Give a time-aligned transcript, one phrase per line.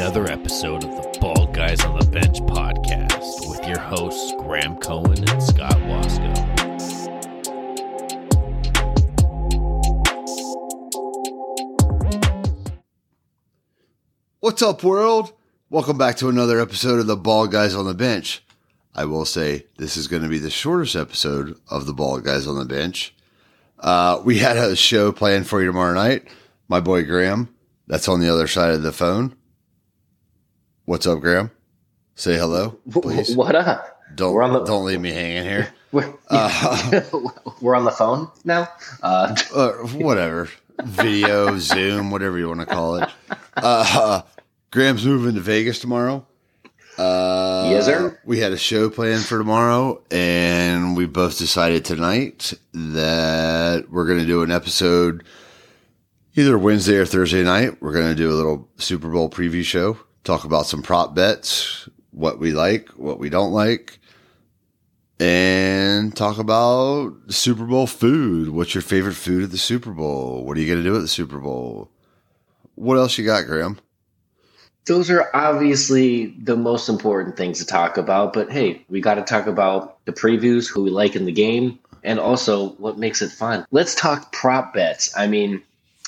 [0.00, 5.18] another episode of the Bald Guys on the Bench podcast with your hosts, Graham Cohen
[5.28, 6.30] and Scott Wasco.
[14.40, 15.34] What's up, world?
[15.68, 18.42] Welcome back to another episode of the Bald Guys on the Bench.
[18.94, 22.46] I will say this is going to be the shortest episode of the Bald Guys
[22.46, 23.14] on the Bench.
[23.78, 26.26] Uh, we had a show planned for you tomorrow night.
[26.68, 27.54] My boy Graham,
[27.86, 29.36] that's on the other side of the phone.
[30.90, 31.52] What's up, Graham?
[32.16, 33.36] Say hello, please.
[33.36, 34.00] What up?
[34.12, 35.72] Don't the- don't leave me hanging here.
[35.92, 37.02] We're, Uh,
[37.60, 38.68] we're on the phone now.
[39.00, 40.48] Uh, uh, whatever,
[40.82, 43.08] video, Zoom, whatever you want to call it.
[43.56, 44.22] Uh,
[44.72, 46.26] Graham's moving to Vegas tomorrow.
[46.98, 48.18] Uh, Yes, sir.
[48.24, 54.18] We had a show planned for tomorrow, and we both decided tonight that we're going
[54.18, 55.22] to do an episode
[56.34, 57.80] either Wednesday or Thursday night.
[57.80, 61.88] We're going to do a little Super Bowl preview show, talk about some prop bets,
[62.10, 63.98] what we like, what we don't like,
[65.18, 68.50] and talk about Super Bowl food.
[68.50, 70.44] What's your favorite food at the Super Bowl?
[70.44, 71.90] What are you going to do at the Super Bowl?
[72.74, 73.78] What else you got, Graham?
[74.86, 78.32] those are obviously the most important things to talk about.
[78.32, 81.78] But hey, we got to talk about the previews, who we like in the game,
[82.02, 83.64] and also what makes it fun.
[83.70, 85.16] Let's talk prop bets.
[85.16, 85.62] I mean,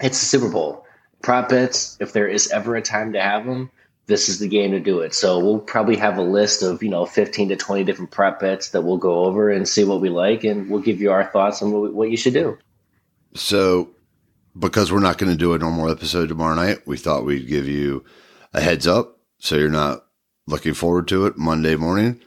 [0.00, 0.84] it's the Super Bowl.
[1.22, 3.70] Prop bets, if there is ever a time to have them,
[4.06, 5.14] this is the game to do it.
[5.14, 8.70] So we'll probably have a list of, you know, 15 to 20 different prop bets
[8.70, 11.62] that we'll go over and see what we like, and we'll give you our thoughts
[11.62, 12.58] on what, what you should do.
[13.34, 13.90] So,
[14.58, 17.66] because we're not going to do a normal episode tomorrow night, we thought we'd give
[17.66, 18.04] you
[18.52, 20.04] a heads up so you're not
[20.46, 22.20] looking forward to it Monday morning.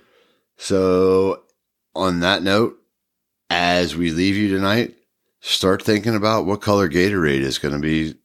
[0.57, 1.43] So,
[1.95, 2.77] on that note,
[3.49, 4.95] as we leave you tonight,
[5.39, 8.15] start thinking about what color Gatorade is going to be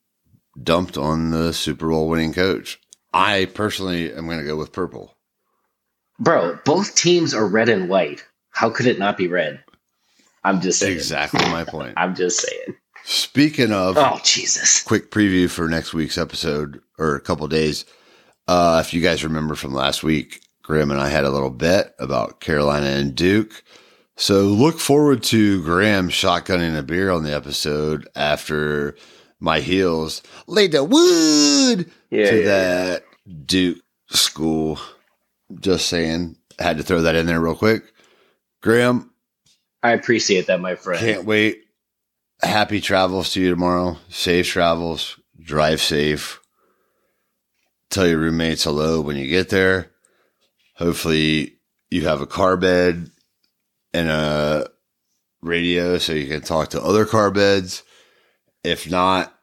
[0.60, 2.80] dumped on the Super Bowl winning coach.
[3.12, 5.14] I personally am going to go with purple.
[6.18, 8.24] Bro, both teams are red and white.
[8.50, 9.62] How could it not be red?
[10.44, 10.92] I'm just saying.
[10.92, 11.94] Exactly my point.
[11.96, 12.76] I'm just saying.
[13.04, 14.82] Speaking of Oh, Jesus.
[14.82, 17.84] quick preview for next week's episode or a couple days.
[18.48, 21.94] Uh, if you guys remember from last week, Graham and I had a little bet
[21.98, 23.64] about Carolina and Duke.
[24.16, 28.94] So look forward to Graham shotgunning a beer on the episode after
[29.42, 33.04] my heels laid the wood Yeah, to yeah, that
[33.44, 34.78] Duke school.
[35.60, 37.92] Just saying, had to throw that in there real quick.
[38.62, 39.10] Graham,
[39.82, 41.00] I appreciate that, my friend.
[41.00, 41.64] can't wait.
[42.40, 43.96] Happy travels to you tomorrow.
[44.08, 45.18] Safe travels.
[45.40, 46.40] Drive safe.
[47.90, 49.90] Tell your roommates hello when you get there.
[50.76, 51.56] Hopefully,
[51.90, 53.10] you have a car bed
[53.92, 54.68] and a
[55.42, 57.82] radio so you can talk to other car beds.
[58.64, 59.36] If not,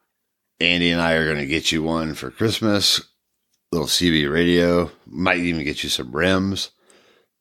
[0.60, 3.00] Andy and I are going to get you one for Christmas.
[3.72, 4.90] Little CB radio.
[5.06, 6.70] Might even get you some rims.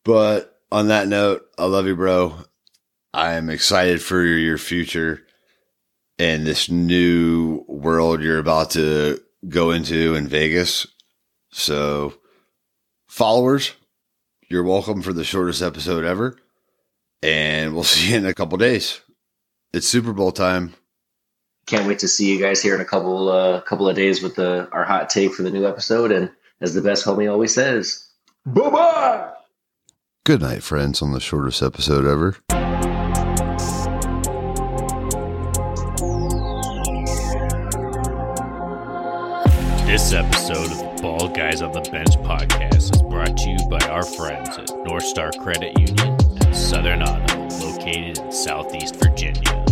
[0.04, 2.36] But on that note, I love you, bro.
[3.14, 5.26] I am excited for your future
[6.20, 10.86] and this new world you're about to go into in Vegas.
[11.52, 12.14] So,
[13.08, 13.72] followers,
[14.50, 16.38] you're welcome for the shortest episode ever.
[17.24, 19.00] And we'll see you in a couple days.
[19.74, 20.76] It's Super Bowl time.
[21.70, 24.34] Can't wait to see you guys here in a couple uh, couple of days with
[24.34, 26.12] the our hot take for the new episode.
[26.12, 26.32] And
[26.62, 28.08] as the best homie always says,
[28.44, 29.32] bye bye.
[30.26, 32.38] Good night, friends, on the shortest episode ever.
[39.86, 43.88] This episode of the Bald Guys on the Bench podcast is brought to you by
[43.90, 49.69] our friends at North Star Credit Union and Southern Auto, located in Southeast Virginia.